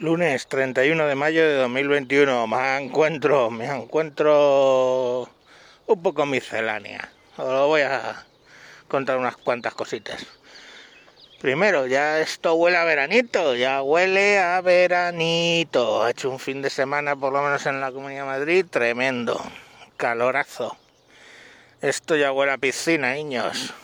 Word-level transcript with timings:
Lunes 0.00 0.46
31 0.46 1.06
de 1.08 1.14
mayo 1.14 1.46
de 1.46 1.56
2021. 1.56 2.46
Me 2.46 2.78
encuentro, 2.78 3.50
me 3.50 3.66
encuentro 3.66 5.28
un 5.86 6.02
poco 6.02 6.24
miscelánea. 6.24 7.12
Os 7.36 7.66
voy 7.66 7.82
a 7.82 8.24
contar 8.88 9.18
unas 9.18 9.36
cuantas 9.36 9.74
cositas. 9.74 10.26
Primero, 11.38 11.86
ya 11.86 12.18
esto 12.18 12.54
huele 12.54 12.78
a 12.78 12.84
veranito, 12.84 13.54
ya 13.54 13.82
huele 13.82 14.38
a 14.38 14.62
veranito. 14.62 16.02
Ha 16.02 16.12
hecho 16.12 16.30
un 16.30 16.38
fin 16.38 16.62
de 16.62 16.70
semana, 16.70 17.14
por 17.14 17.34
lo 17.34 17.42
menos 17.42 17.66
en 17.66 17.82
la 17.82 17.92
Comunidad 17.92 18.22
de 18.22 18.26
Madrid, 18.26 18.66
tremendo. 18.70 19.38
Calorazo. 19.98 20.78
Esto 21.82 22.16
ya 22.16 22.32
huele 22.32 22.52
a 22.52 22.58
piscina, 22.58 23.12
niños. 23.12 23.74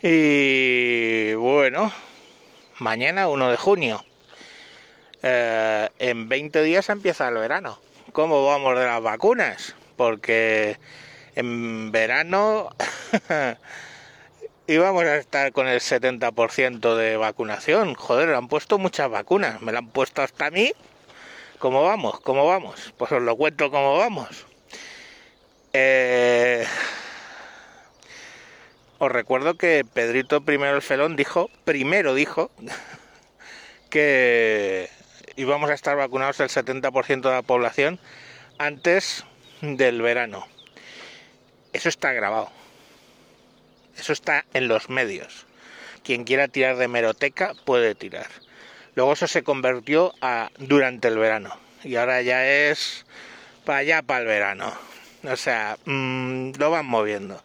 Y 0.00 1.34
bueno, 1.34 1.92
mañana 2.78 3.28
1 3.28 3.50
de 3.50 3.56
junio 3.58 4.02
eh, 5.22 5.88
en 5.98 6.28
20 6.28 6.62
días 6.62 6.88
empieza 6.88 7.28
el 7.28 7.34
verano. 7.34 7.78
¿Cómo 8.12 8.46
vamos 8.46 8.78
de 8.78 8.84
las 8.84 9.02
vacunas? 9.02 9.74
Porque 9.96 10.78
en 11.34 11.92
verano 11.92 12.70
íbamos 14.66 15.04
a 15.04 15.16
estar 15.16 15.52
con 15.52 15.66
el 15.66 15.80
70% 15.80 16.96
de 16.96 17.16
vacunación. 17.16 17.94
Joder, 17.94 18.34
han 18.34 18.48
puesto 18.48 18.78
muchas 18.78 19.10
vacunas. 19.10 19.60
Me 19.62 19.72
la 19.72 19.78
han 19.78 19.88
puesto 19.88 20.22
hasta 20.22 20.46
a 20.46 20.50
mí. 20.50 20.72
¿Cómo 21.58 21.82
vamos? 21.82 22.20
¿Cómo 22.20 22.46
vamos? 22.46 22.92
Pues 22.96 23.10
os 23.12 23.22
lo 23.22 23.36
cuento 23.36 23.70
cómo 23.70 23.98
vamos. 23.98 24.46
Eh, 25.72 26.64
os 28.98 29.12
recuerdo 29.12 29.56
que 29.56 29.84
Pedrito 29.84 30.40
primero 30.42 30.76
el 30.76 30.82
Felón 30.82 31.16
dijo, 31.16 31.50
primero 31.64 32.14
dijo, 32.14 32.50
que 33.90 34.90
íbamos 35.38 35.70
a 35.70 35.74
estar 35.74 35.96
vacunados 35.96 36.40
el 36.40 36.48
70% 36.48 37.22
de 37.22 37.30
la 37.30 37.42
población 37.42 38.00
antes 38.58 39.24
del 39.60 40.02
verano. 40.02 40.46
Eso 41.72 41.88
está 41.88 42.12
grabado. 42.12 42.50
Eso 43.96 44.12
está 44.12 44.44
en 44.52 44.66
los 44.66 44.90
medios. 44.90 45.46
Quien 46.02 46.24
quiera 46.24 46.48
tirar 46.48 46.76
de 46.76 46.88
meroteca 46.88 47.54
puede 47.64 47.94
tirar. 47.94 48.26
Luego 48.96 49.12
eso 49.12 49.28
se 49.28 49.44
convirtió 49.44 50.12
a 50.20 50.50
durante 50.58 51.06
el 51.06 51.18
verano. 51.18 51.56
Y 51.84 51.94
ahora 51.94 52.20
ya 52.22 52.44
es 52.44 53.06
para 53.64 53.78
allá, 53.78 54.02
para 54.02 54.20
el 54.20 54.26
verano. 54.26 54.72
O 55.22 55.36
sea, 55.36 55.78
mmm, 55.84 56.50
lo 56.58 56.70
van 56.72 56.86
moviendo. 56.86 57.40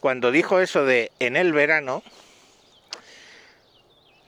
Cuando 0.00 0.30
dijo 0.30 0.60
eso 0.60 0.84
de 0.84 1.10
en 1.18 1.36
el 1.36 1.54
verano, 1.54 2.02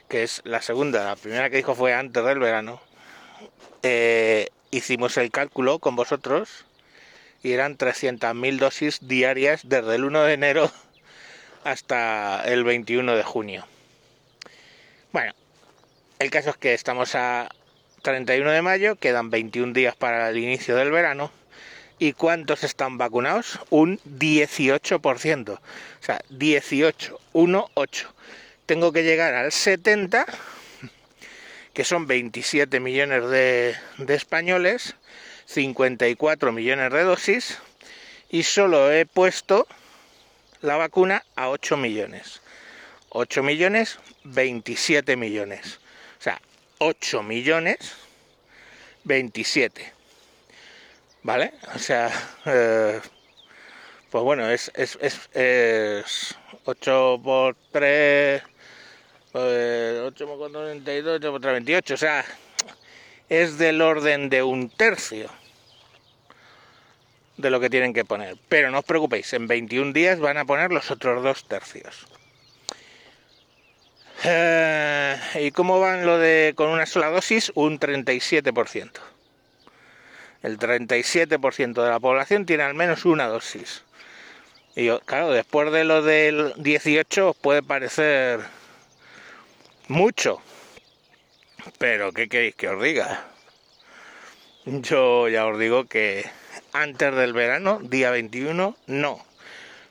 que 0.09 0.23
es 0.23 0.41
la 0.45 0.63
segunda, 0.63 1.05
la 1.05 1.17
primera 1.17 1.51
que 1.51 1.57
dijo 1.57 1.75
fue 1.75 1.95
antes 1.95 2.25
del 2.25 2.39
verano, 2.39 2.81
eh, 3.83 4.49
hicimos 4.71 5.17
el 5.17 5.31
cálculo 5.31 5.79
con 5.79 5.97
vosotros 5.97 6.65
y 7.43 7.53
eran 7.53 7.77
300.000 7.77 8.59
dosis 8.59 9.07
diarias 9.07 9.63
desde 9.65 9.95
el 9.95 10.05
1 10.05 10.23
de 10.25 10.33
enero 10.33 10.73
hasta 11.65 12.43
el 12.47 12.65
21 12.65 13.15
de 13.15 13.23
junio. 13.23 13.67
Bueno, 15.13 15.33
el 16.19 16.31
caso 16.31 16.51
es 16.51 16.57
que 16.57 16.75
estamos 16.75 17.15
a 17.15 17.49
31 18.03 18.51
de 18.51 18.63
mayo, 18.63 18.97
quedan 18.97 19.31
21 19.31 19.73
días 19.73 19.95
para 19.95 20.31
el 20.31 20.39
inicio 20.39 20.77
del 20.77 20.91
verano. 20.91 21.31
¿Y 22.01 22.13
cuántos 22.13 22.63
están 22.63 22.97
vacunados? 22.97 23.59
Un 23.71 23.99
18%. 23.99 25.51
O 25.51 25.61
sea, 26.01 26.21
18, 26.31 27.19
1, 27.33 27.71
8 27.75 28.15
tengo 28.69 28.93
que 28.93 29.03
llegar 29.03 29.35
al 29.35 29.51
70, 29.51 30.27
que 31.73 31.85
son 31.85 32.07
27 32.07 32.81
millones 32.81 33.31
de, 33.31 33.75
españoles, 34.15 34.95
54 35.47 36.53
millones 36.53 36.93
de 36.93 37.03
dosis, 37.03 37.59
y 38.29 38.43
solo 38.43 38.93
he 38.93 39.07
puesto 39.07 39.67
la 40.61 40.77
vacuna 40.77 41.25
a 41.35 41.49
8 41.49 41.79
millones. 41.79 42.43
8 43.09 43.43
millones, 43.43 43.99
27 44.25 45.17
millones. 45.17 45.81
O 46.19 46.23
sea, 46.23 46.39
8 46.77 47.23
millones, 47.23 47.79
27. 49.05 49.95
¿Vale? 51.23 51.55
O 51.75 51.79
sea, 51.79 52.13
eh, 52.45 53.01
pues 54.11 54.25
bueno, 54.25 54.51
es, 54.51 54.71
es, 54.75 54.99
es, 55.01 55.31
es 55.33 56.37
8 56.67 57.21
por 57.25 57.57
3, 57.73 58.43
8 59.39 60.27
por 60.27 60.39
42, 60.39 61.17
8 61.17 61.33
por 61.33 61.41
28, 61.41 61.95
o 61.95 61.97
sea, 61.97 62.25
es 63.29 63.59
del 63.59 63.81
orden 63.81 64.31
de 64.31 64.43
un 64.43 64.71
tercio 64.71 65.31
de 67.37 67.51
lo 67.51 67.61
que 67.61 67.71
tienen 67.71 67.95
que 67.95 68.05
poner. 68.05 68.37
Pero 68.49 68.71
no 68.71 68.81
os 68.81 68.85
preocupéis, 68.85 69.33
en 69.33 69.47
21 69.47 69.93
días 69.93 70.19
van 70.19 70.37
a 70.37 70.45
poner 70.45 70.73
los 70.73 70.91
otros 70.91 71.23
dos 71.23 71.47
tercios. 71.47 72.07
Eh, 74.25 75.17
¿Y 75.41 75.53
cómo 75.53 75.79
van 75.79 76.05
lo 76.05 76.19
de 76.19 76.53
con 76.57 76.69
una 76.69 76.87
sola 76.87 77.09
dosis? 77.09 77.53
Un 77.55 77.79
37%. 77.79 78.91
El 80.43 80.59
37% 80.59 81.83
de 81.83 81.91
la 81.91 82.01
población 82.01 82.47
tiene 82.47 82.65
al 82.65 82.75
menos 82.75 83.05
una 83.05 83.27
dosis. 83.27 83.85
Y 84.75 84.91
claro, 85.01 85.33
después 85.33 85.73
de 85.73 85.85
lo 85.85 86.03
del 86.03 86.53
18 86.57 87.31
os 87.31 87.37
puede 87.37 87.63
parecer 87.63 88.41
mucho. 89.89 90.41
Pero, 91.79 92.13
¿qué 92.13 92.29
queréis 92.29 92.55
que 92.55 92.69
os 92.69 92.83
diga? 92.83 93.25
Yo 94.65 95.29
ya 95.29 95.47
os 95.47 95.59
digo 95.59 95.87
que 95.87 96.25
antes 96.73 97.15
del 97.15 97.33
verano, 97.33 97.81
día 97.83 98.11
21, 98.11 98.77
no. 98.87 99.27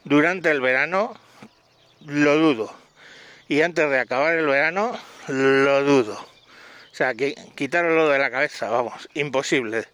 Durante 0.03 0.51
el 0.51 0.61
verano, 0.61 1.19
lo 2.05 2.37
dudo. 2.37 2.73
Y 3.47 3.61
antes 3.61 3.89
de 3.89 3.99
acabar 3.99 4.37
el 4.37 4.45
verano, 4.45 4.97
lo 5.27 5.83
dudo. 5.83 6.13
O 6.13 6.95
sea, 6.95 7.13
que 7.13 7.35
quitároslo 7.55 8.09
de 8.09 8.19
la 8.19 8.31
cabeza, 8.31 8.69
vamos, 8.69 9.09
imposible. 9.13 9.85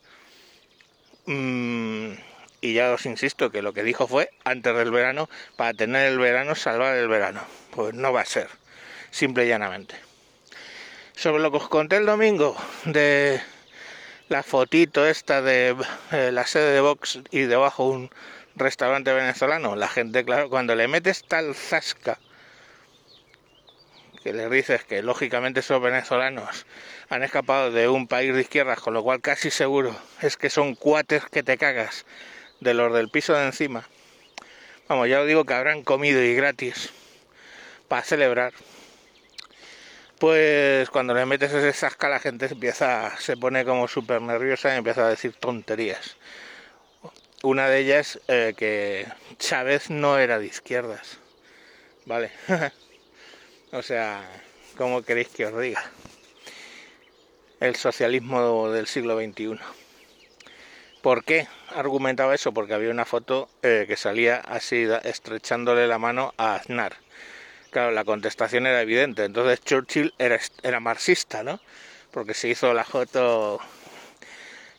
Mm, 1.25 2.13
y 2.61 2.73
ya 2.73 2.91
os 2.91 3.05
insisto 3.05 3.51
que 3.51 3.61
lo 3.61 3.73
que 3.73 3.83
dijo 3.83 4.07
fue 4.07 4.29
antes 4.43 4.75
del 4.75 4.91
verano, 4.91 5.29
para 5.55 5.73
tener 5.73 6.11
el 6.11 6.19
verano, 6.19 6.55
salvar 6.55 6.95
el 6.95 7.07
verano. 7.07 7.41
Pues 7.71 7.93
no 7.93 8.13
va 8.13 8.21
a 8.21 8.25
ser 8.25 8.49
simple 9.13 9.46
y 9.46 9.47
llanamente. 9.47 9.96
Sobre 11.16 11.41
lo 11.41 11.51
que 11.51 11.57
os 11.57 11.69
conté 11.69 11.97
el 11.97 12.07
domingo 12.07 12.57
de 12.85 13.40
la 14.28 14.41
fotito 14.41 15.06
esta 15.06 15.44
de 15.44 15.75
eh, 16.12 16.31
la 16.34 16.47
sede 16.47 16.74
de 16.74 16.81
Vox 16.81 17.19
y 17.29 17.41
debajo 17.41 17.88
un 17.88 18.09
restaurante 18.56 19.13
venezolano, 19.13 19.75
la 19.75 19.88
gente, 19.88 20.25
claro, 20.25 20.50
cuando 20.50 20.74
le 20.74 20.88
metes 20.88 21.24
tal 21.25 21.53
zasca 21.53 22.18
que 24.24 24.34
le 24.34 24.50
dices 24.50 24.84
que 24.84 25.03
lógicamente 25.03 25.59
esos 25.59 25.81
venezolanos 25.81 26.66
han 27.09 27.24
escapado 27.24 27.72
de 27.72 27.90
un 27.90 28.07
país 28.07 28.34
de 28.34 28.41
izquierdas, 28.41 28.80
con 28.80 28.94
lo 28.95 29.03
cual 29.03 29.22
casi 29.22 29.51
seguro 29.51 29.95
es 30.22 30.38
que 30.38 30.50
son 30.50 30.75
cuates 30.75 31.25
que 31.25 31.44
te 31.44 31.57
cagas 31.57 32.06
de 32.62 32.74
los 32.74 32.91
del 32.94 33.09
piso 33.09 33.34
de 33.34 33.45
encima. 33.45 33.88
Vamos, 34.88 35.07
ya 35.07 35.22
os 35.22 35.28
digo 35.28 35.44
que 35.44 35.53
habrán 35.53 35.84
comido 35.84 36.24
y 36.24 36.34
gratis 36.34 36.91
para 37.90 38.01
celebrar 38.01 38.53
pues 40.23 40.89
cuando 40.89 41.13
le 41.13 41.25
metes 41.25 41.51
ese 41.51 41.73
sasca 41.73 42.07
la 42.07 42.17
gente 42.17 42.45
empieza, 42.45 43.13
se 43.19 43.35
pone 43.35 43.66
como 43.66 43.89
súper 43.89 44.22
nerviosa 44.22 44.73
y 44.73 44.78
empieza 44.78 45.06
a 45.06 45.09
decir 45.09 45.34
tonterías. 45.34 46.16
Una 47.41 47.67
de 47.67 47.79
ellas 47.79 48.22
eh, 48.29 48.53
que 48.56 49.06
Chávez 49.38 49.89
no 49.89 50.17
era 50.17 50.39
de 50.39 50.45
izquierdas. 50.45 51.17
Vale. 52.06 52.31
o 53.73 53.81
sea, 53.81 54.23
¿cómo 54.78 55.01
queréis 55.01 55.28
que 55.28 55.45
os 55.45 55.62
diga? 55.62 55.83
El 57.59 57.75
socialismo 57.75 58.71
del 58.71 58.88
siglo 58.88 59.19
XXI. 59.19 59.59
¿Por 61.01 61.25
qué 61.25 61.50
argumentaba 61.75 62.33
eso? 62.33 62.53
Porque 62.53 62.74
había 62.74 62.92
una 62.92 63.03
foto 63.03 63.50
eh, 63.62 63.83
que 63.89 63.97
salía 63.97 64.38
así 64.38 64.88
estrechándole 65.03 65.86
la 65.86 65.97
mano 65.97 66.33
a 66.38 66.56
Aznar 66.56 66.95
Claro, 67.73 67.89
la 67.89 68.05
contestación 68.05 68.67
era 68.67 68.81
evidente. 68.81 69.25
Entonces 69.25 69.59
Churchill 69.61 70.13
era, 70.19 70.39
era 70.61 70.79
marxista, 70.79 71.41
¿no? 71.41 71.59
Porque 72.11 72.35
se 72.35 72.47
hizo 72.47 72.71
la 72.71 72.83
foto 72.83 73.59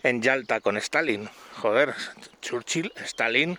en 0.05 0.23
Yalta 0.23 0.61
con 0.61 0.76
Stalin. 0.76 1.29
Joder, 1.56 1.93
Churchill, 2.41 2.93
Stalin 2.99 3.58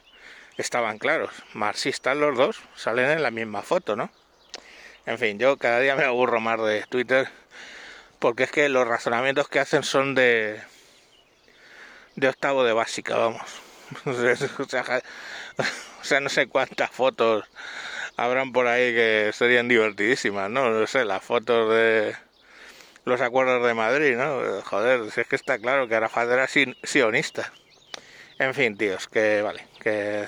estaban 0.55 0.99
claros. 0.99 1.31
Marxistas 1.51 2.15
los 2.15 2.37
dos, 2.37 2.61
salen 2.77 3.09
en 3.09 3.21
la 3.21 3.29
misma 3.29 3.61
foto, 3.61 3.97
¿no? 3.97 4.09
En 5.05 5.19
fin, 5.19 5.37
yo 5.37 5.57
cada 5.57 5.81
día 5.81 5.97
me 5.97 6.05
aburro 6.05 6.39
más 6.39 6.57
de 6.61 6.85
Twitter 6.87 7.27
porque 8.19 8.43
es 8.43 8.51
que 8.51 8.69
los 8.69 8.87
razonamientos 8.87 9.49
que 9.49 9.59
hacen 9.59 9.83
son 9.83 10.15
de 10.15 10.61
de 12.15 12.29
octavo 12.29 12.63
de 12.63 12.71
básica, 12.71 13.17
vamos. 13.17 13.41
o 14.05 16.03
sea 16.03 16.19
no 16.21 16.29
sé 16.29 16.47
cuántas 16.47 16.89
fotos 16.89 17.43
habrán 18.17 18.51
por 18.51 18.67
ahí 18.67 18.93
que 18.93 19.31
serían 19.33 19.67
divertidísimas, 19.67 20.49
¿no? 20.49 20.69
No 20.69 20.87
sé, 20.87 21.05
las 21.05 21.23
fotos 21.23 21.73
de 21.73 22.15
los 23.05 23.21
acuerdos 23.21 23.65
de 23.65 23.73
Madrid, 23.73 24.15
¿no? 24.15 24.61
Joder, 24.63 25.11
si 25.11 25.21
es 25.21 25.27
que 25.27 25.35
está 25.35 25.59
claro 25.59 25.87
que 25.87 25.95
Arafat 25.95 26.29
era 26.29 26.47
sionista. 26.47 27.51
En 28.39 28.53
fin, 28.53 28.77
tíos, 28.77 29.07
que 29.07 29.41
vale, 29.41 29.65
que 29.81 30.25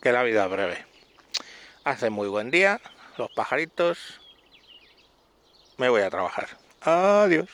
que 0.00 0.12
la 0.12 0.22
vida 0.22 0.46
breve. 0.46 0.84
Hace 1.84 2.10
muy 2.10 2.28
buen 2.28 2.50
día, 2.50 2.80
los 3.16 3.30
pajaritos. 3.32 4.20
Me 5.76 5.88
voy 5.88 6.02
a 6.02 6.10
trabajar. 6.10 6.48
Adiós. 6.80 7.48